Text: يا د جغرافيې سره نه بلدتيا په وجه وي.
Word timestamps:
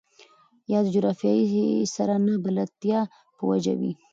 يا 0.71 0.79
د 0.83 0.87
جغرافيې 0.95 1.65
سره 1.95 2.13
نه 2.25 2.33
بلدتيا 2.45 2.99
په 3.35 3.41
وجه 3.51 3.73
وي. 3.79 3.91